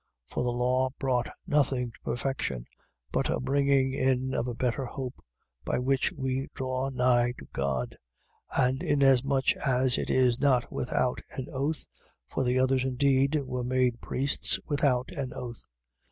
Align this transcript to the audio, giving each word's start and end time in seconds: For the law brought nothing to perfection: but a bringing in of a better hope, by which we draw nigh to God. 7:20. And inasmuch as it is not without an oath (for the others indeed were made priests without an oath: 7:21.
For 0.25 0.41
the 0.41 0.49
law 0.49 0.89
brought 0.97 1.29
nothing 1.45 1.91
to 1.91 1.99
perfection: 2.03 2.65
but 3.11 3.29
a 3.29 3.39
bringing 3.39 3.93
in 3.93 4.33
of 4.33 4.47
a 4.47 4.55
better 4.55 4.83
hope, 4.83 5.23
by 5.63 5.77
which 5.77 6.11
we 6.13 6.49
draw 6.55 6.89
nigh 6.89 7.33
to 7.37 7.45
God. 7.53 7.97
7:20. 8.55 8.67
And 8.67 8.81
inasmuch 8.81 9.51
as 9.57 9.99
it 9.99 10.09
is 10.09 10.39
not 10.39 10.73
without 10.73 11.21
an 11.35 11.49
oath 11.51 11.85
(for 12.27 12.43
the 12.43 12.57
others 12.57 12.83
indeed 12.83 13.39
were 13.45 13.63
made 13.63 14.01
priests 14.01 14.59
without 14.67 15.11
an 15.11 15.33
oath: 15.33 15.67
7:21. 15.67 15.67